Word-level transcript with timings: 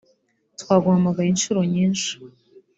Twaguhamagaye 0.59 1.29
inshuro 1.31 1.59
nyinshi 1.73 2.11